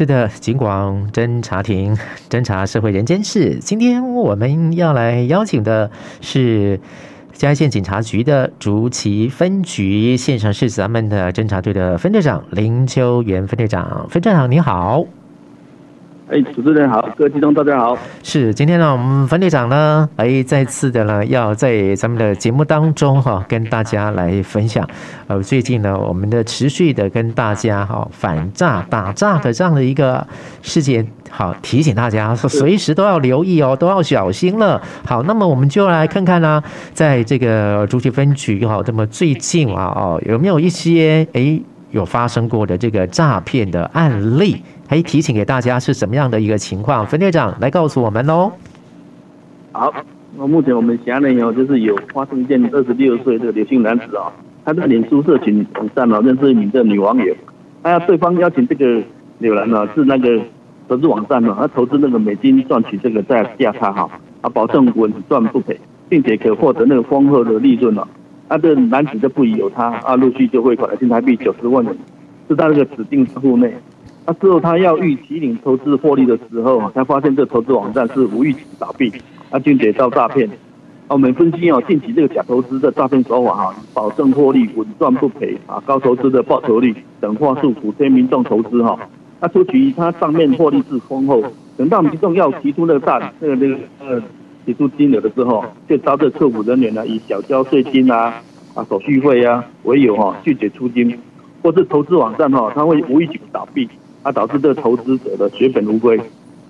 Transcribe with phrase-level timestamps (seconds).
[0.00, 1.94] 是的，警广侦查庭
[2.30, 3.56] 侦查社会人间事。
[3.56, 5.90] 今天我们要来邀请的
[6.22, 6.80] 是
[7.34, 15.04] 嘉义县警察局的竹崎分局，现场是咱们的侦查队的分队长林秋元分队长，分队长你好。
[16.30, 17.98] 哎，主持人好，各位听众大家好。
[18.22, 24.88] 是今天呢，我们分队长呢，哎，再次的呢，要在咱们的节目当中哈，跟大家来分享。
[25.26, 30.24] 呃，最近呢，我们的持续的跟大家哈反诈打诈的这样的一个
[30.62, 34.80] 事件，好提醒大家，随时都要留意哦，都要小心了。
[35.04, 36.62] 好，那么我们就来看看呢，
[36.94, 44.62] 在这个竹崎分局哈，那么最近啊哦，有没有一些哎有发生过的这个诈骗的案例？
[44.90, 47.06] 可以提醒给大家是什么样的一个情况？
[47.06, 48.50] 分队长来告诉我们喽。
[49.70, 49.94] 好，
[50.36, 54.26] 那目前我们辖内有就是有发生一件二十六岁的刘姓男子啊，
[54.64, 57.32] 他在脸书社群网站啊认识一名的女网友，
[57.84, 59.00] 那对方邀请这个
[59.38, 60.42] 柳兰呢是那个
[60.88, 65.78] 投资网站嘛，他投资那个美金赚取这个价价差哈，啊保证稳赚不赔，
[66.08, 68.08] 并且可获得那个丰厚的利润了。
[68.48, 71.96] 那这男子就不疑有他啊，陆续就汇款了新台币九十万元，
[72.48, 73.72] 是在那个指定账户内。
[74.26, 79.12] 那之后，他要逾期领投资获利的时候，才发现这投资网站是无预警倒闭，
[79.50, 80.48] 那并且遭诈骗。
[81.08, 88.96] 我们分析哦，近期这个假投资的诈骗手法哈，保证获利、稳赚不赔啊，高投资的报酬率等话术，鼓吹民众投资哈。
[89.40, 91.42] 那初期他上面获利是丰厚，
[91.76, 94.22] 等到民众要提出那个大那个那个呃
[94.64, 98.34] 提出金额的时候，就遭这客服人员呢以小交税金啊
[98.74, 101.18] 啊手续费啊为由哈拒绝出金，
[101.60, 103.88] 或是投资网站哈，他会无预警倒闭。
[104.22, 106.20] 啊导致这个投资者的血本无归。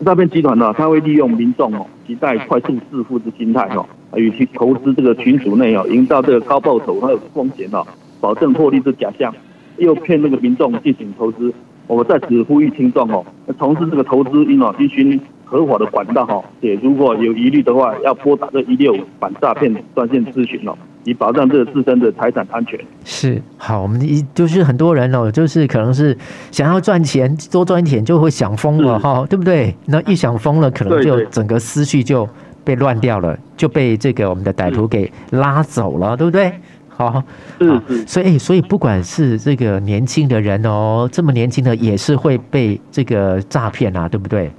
[0.04, 3.84] 诈骗集团呢，他会利用民众哦期待快速致富的心态哦，
[4.16, 7.86] 与其投资这个群组内哦，营造这个高报酬还有风险哦，
[8.18, 9.34] 保证获利的假象，
[9.76, 11.52] 诱骗那个民众进行投资。
[11.86, 13.26] 我们在此呼吁听众哦，
[13.58, 20.74] 从事这个投资应哦必须合法的管道哈，也如果有疑虑的话，要拨打这一六五反诈骗专线咨询哦。
[21.04, 22.78] 以保障这个自身的财产安全。
[23.04, 26.16] 是好，我们一就是很多人哦，就是可能是
[26.50, 29.74] 想要赚钱，多赚钱就会想疯了哈，对不对？
[29.86, 32.28] 那一想疯了，可能就整个思绪就
[32.64, 36.52] 被乱掉了，就被这个我们的歹徒给拉走了，对不对？
[36.88, 37.22] 好，
[37.58, 44.50] 是，所以所以不管是这个年轻的人哦，这么年轻的也是会被这个诈骗啊，对不对？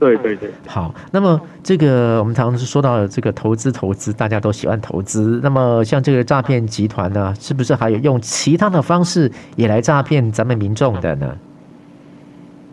[0.00, 0.92] 对对对，好。
[1.12, 5.40] 那么这个我们常常是说到的这个投资，投资大家都喜欢投资。
[5.42, 11.36] 那么像这个诈骗集团呢，是不是还有用其他的方式也来诈骗咱们民众的呢？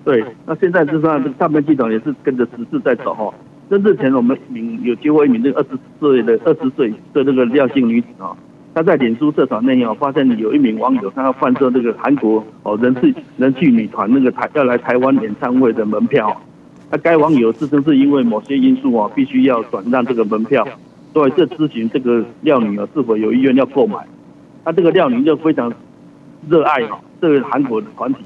[0.04, 3.32] 对，那现在就是说这个诈骗集团也是跟着时事在走哈。
[3.70, 8.36] 那日前我们名有接获一名这个二十岁的二十岁的那个廖姓女子啊，
[8.74, 16.36] 她在脸书社团内哦，发现有一名网友他要贩售这个韩国哦人气人气女团那个台要来台湾演唱会的门票。
[16.92, 20.68] 那该网友自称是因为某些因素啊，必须要转让这个门票，
[21.14, 23.98] 所以这咨询这个廖女啊是否有意愿要购买。
[24.66, 25.74] 那这个廖女就非常
[26.50, 28.20] 热爱哈这个韩国的团体，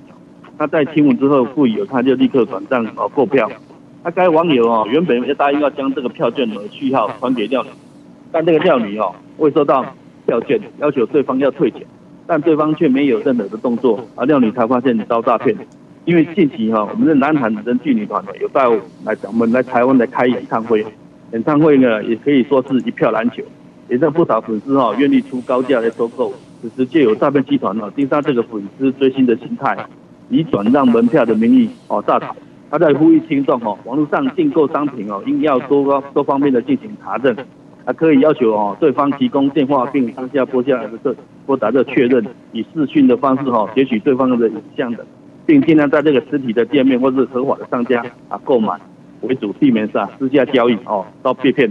[0.57, 3.47] 他在听闻之后不疑，他就立刻转账哦购票。
[4.03, 7.69] 那该网友啊原本要答应要将这个票券的序号传给廖女，
[8.31, 9.85] 但这个廖女哦未收到
[10.25, 11.85] 票券，要求对方要退钱，
[12.25, 15.55] 但对方却没有任何的动作，而廖女才发现遭诈骗。
[16.05, 18.63] 因为近期哈，我们的南韩人气女团呢有带
[19.03, 20.85] 来我们来台湾来开演唱会，
[21.33, 23.43] 演唱会呢也可以说是一票难求，
[23.89, 26.31] 也让不少粉丝哈愿意出高价来收购。
[26.61, 29.75] 此时借由诈骗集团呢盯上这个粉丝追星的心态，
[30.29, 32.21] 以转让门票的名义哦诈。
[32.69, 37.35] 他在呼吁听众哦，网络上订购商品哦，应要多多方面的进行查证，
[37.83, 41.15] 还可以要求哦对方提供电话，并当下拨下来的这
[41.47, 45.03] 拨打这确认，以视讯的方式哈截取对方的影像的。
[45.45, 48.79] 并尽量在这个实体的店面或是合法的商家啊购买
[49.21, 51.69] 为主，避免是啊私下交易哦，遭被骗。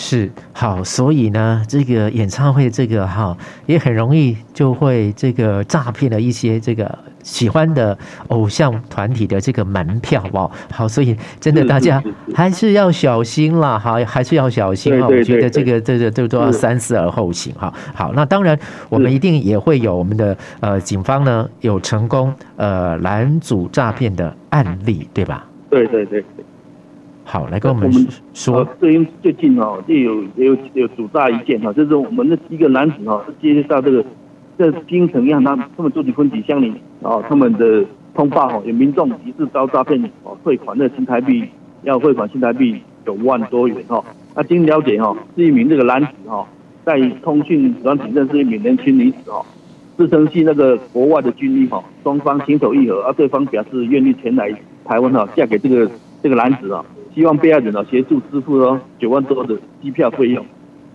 [0.00, 3.36] 是好，所以呢，这个演唱会这个哈
[3.66, 7.98] 也很容易就会这个诈骗了一些这个喜欢的
[8.28, 10.48] 偶像团体的这个门票哦。
[10.72, 12.00] 好，所以真的大家
[12.32, 15.08] 还是要小心啦，哈，还是要小心啊。
[15.08, 17.74] 我觉得这个这个这个都要三思而后行哈。
[17.92, 18.56] 好，那当然
[18.88, 25.44] 我们一定也会有我们的呃警方呢有成功呃拦阻诈骗的案例，对吧？
[25.68, 26.24] 对对对。
[27.30, 27.92] 好，来跟我们
[28.32, 28.66] 说。
[28.80, 34.02] 最近最近哦，就有也有有主诈一件哈，就是我们的一个男子哈，接到这个
[34.56, 36.72] 这京城银行他他们竹崎分局乡里
[37.02, 37.84] 哦，他们的
[38.14, 41.44] 通报哈，有民众疑似遭诈骗哦，汇款的新台币
[41.82, 44.02] 要汇款新台币九万多元哈。
[44.34, 46.46] 那经了解哈，是一名这个男子哈，
[46.86, 49.44] 在通讯软体认识一名年轻女子哈，
[49.98, 54.50] 自称是那个国外的军医哈，双方情投意合，而对方表示愿意前来
[54.86, 55.90] 台湾哈，嫁给这个
[56.22, 56.82] 这个男子啊，
[57.18, 60.46] 希望被害人啊协助支付哦九万多的机票费用。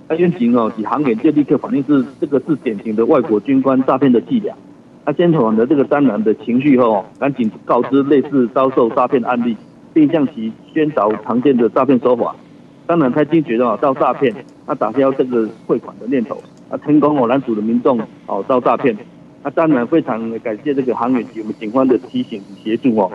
[0.08, 4.56] 他员警哦以航员就立刻反映是这个是典型的外国军官诈骗的伎俩。
[5.04, 9.58] 他先缓了这个三男的情绪后，赶紧告知类似遭受诈骗的案例，
[9.94, 12.34] 并向其宣导常见的诈骗手法。
[12.88, 14.34] 当然，他惊觉到遭诈骗，
[14.66, 16.42] 他打消这个汇款的念头。
[16.69, 18.96] 啊，成功哦，拦阻的民众哦遭诈骗。
[19.44, 23.12] 那当然非常感谢这个航员及我们警方的提醒与协助哦。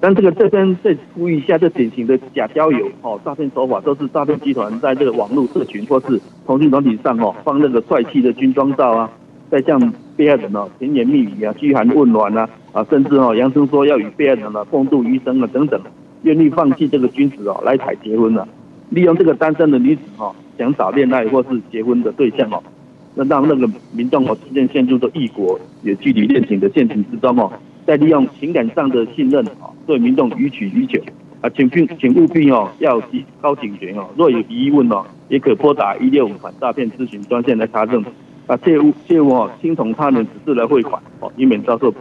[0.00, 9.10] 但这个这边再呼吁一下，这典型的假交友哦，诈骗手法都是诈骗集团在这个网络社群或是通讯软体上哦，放那个帅气的军装照啊，
[9.50, 15.80] 再向被害人哦甜言蜜语啊，嘘寒问暖啊，啊，甚至哦扬声说要与被害人啊共度余生啊等等，
[16.22, 18.46] 愿意放弃这个君子哦来台结婚了，
[18.90, 22.62] 利用这个单身的女子哦想找恋爱或是结婚的对象哦。
[23.14, 27.52] 那让那个民众哦，逐渐陷入到异国有距离恋情的陷阱之中哦，
[27.84, 31.00] 再利用情感上的信任啊，对民众予取予求。
[31.40, 38.04] 啊，请并请务必哦要提高警觉哦，若有疑问哦，也可拨打一六五反诈骗咨询专线来查证。
[38.46, 41.92] 啊，切勿切勿哦听从他人指示来汇款哦，以免遭受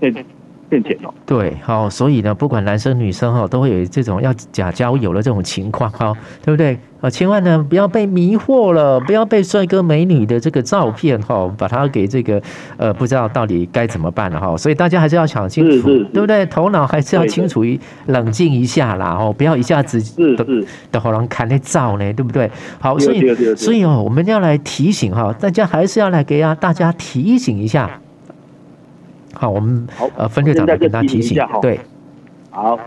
[0.00, 0.24] 骗。
[0.68, 6.12] 骗钱哦，对，好，所以呢，不管男生女生哈，都会有这种要假交友的这种情况哈，
[6.44, 6.78] 对不对？
[7.00, 12.40] 啊，千万呢不要被迷惑了，不要被帅哥美女的这个照片哈，把它给这个
[12.78, 14.56] 呃，不知道到底该怎么办了哈。
[14.56, 16.46] 所以大家还是要想清楚，对不对？
[16.46, 20.00] 头脑还是要清楚一冷静一下啦哦，不要一下子
[20.36, 22.50] 的的好人看那照呢，对不对？
[22.80, 28.00] 好，所以所以哦，我们要来提醒哈，大家还是要来给啊大家提醒一下。
[29.38, 31.78] 好，我们好呃分队长再跟他提醒，对，
[32.48, 32.78] 好，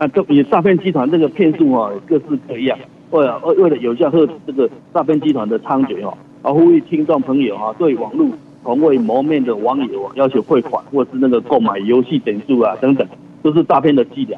[0.00, 2.76] 那这笔诈骗集团这个骗术啊，各式各样，
[3.12, 6.12] 为了为为了有效遏制这个诈骗集团的猖獗哦，
[6.42, 8.28] 而呼吁听众朋友啊，对网络
[8.64, 13.06] 从未谋面的网友啊要求汇款，或是那个购买游戏点数啊等等，
[13.40, 14.36] 都是诈骗的伎俩，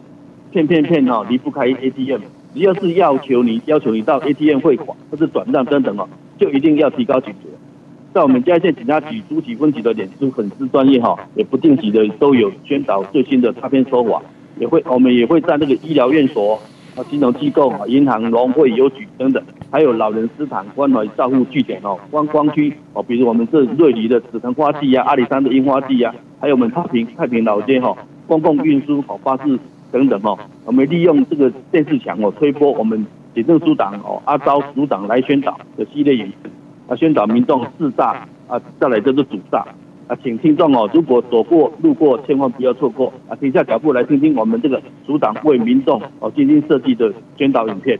[0.51, 2.21] 骗骗骗哦，离不开 ATM，
[2.53, 6.07] 只要是要求你要求你到 ATM 汇款或是转账等等哦，
[6.39, 7.49] 就一定要提高警觉。
[8.15, 14.23] 在我们嘉义县警察局主体分局的脸书粉丝专业哈，也不定期的都有宣导最新的诈骗手法，
[14.61, 16.55] 也会我们也会在那个医疗院所
[16.95, 27.97] 啊、金融机构啊、银行、农会、邮局等等，还有老人食堂、关怀照护据点哦、观光区哦，比如我们这瑞里的紫藤花季呀、阿里山的樱花季呀，还有我们太平太平老街哈、
[28.29, 29.59] 公共运输哦、巴士
[29.91, 36.54] 等等哦，我们利用这个电视墙哦，推播我们警政署长哦阿昭署长来宣导的系列影片。
[36.87, 39.67] 啊，宣导民众自驾啊，再来就是主大
[40.07, 47.99] 啊，请听众哦，如果走过路过，千万不要错过啊，停下脚步来听听我们这个署长为民众哦精心设计的宣导影片。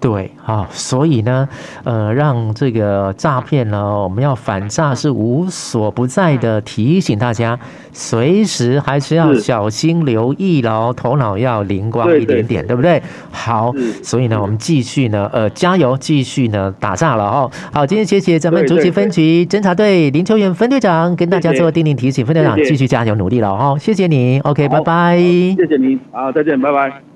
[0.00, 1.48] 对，好，所以呢，
[1.84, 7.58] 呃，让这个诈骗呢，我们要反诈是无所不在的，提醒大家，
[7.92, 12.78] 随时还是要小心留意喽，头脑要灵光一点点，对。
[12.78, 13.02] 不对？
[13.32, 13.74] 好，
[14.04, 17.50] 所以呢，我们继续呢，呃，加油，继续呢，打诈了哦。
[17.72, 27.07] 好，今天谢谢咱们竹崎分局侦查队林秋远分队长跟大家做叮咛提醒，分队长继续加油努力了哦，谢谢你，OK，拜拜，谢谢你，好，再见，拜拜。